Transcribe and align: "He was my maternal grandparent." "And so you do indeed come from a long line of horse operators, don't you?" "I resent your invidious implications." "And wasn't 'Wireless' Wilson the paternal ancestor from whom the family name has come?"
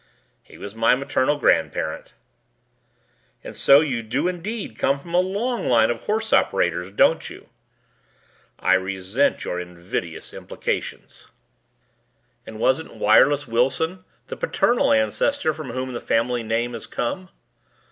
"He 0.41 0.57
was 0.57 0.73
my 0.73 0.95
maternal 0.95 1.37
grandparent." 1.37 2.15
"And 3.43 3.55
so 3.55 3.81
you 3.81 4.01
do 4.01 4.27
indeed 4.27 4.79
come 4.79 4.99
from 4.99 5.13
a 5.13 5.19
long 5.19 5.67
line 5.67 5.91
of 5.91 6.01
horse 6.05 6.33
operators, 6.33 6.91
don't 6.91 7.29
you?" 7.29 7.49
"I 8.57 8.73
resent 8.73 9.43
your 9.45 9.59
invidious 9.59 10.33
implications." 10.33 11.27
"And 12.47 12.57
wasn't 12.59 12.95
'Wireless' 12.95 13.47
Wilson 13.47 14.03
the 14.25 14.35
paternal 14.35 14.91
ancestor 14.91 15.53
from 15.53 15.69
whom 15.69 15.93
the 15.93 16.01
family 16.01 16.41
name 16.41 16.73
has 16.73 16.87
come?" 16.87 17.29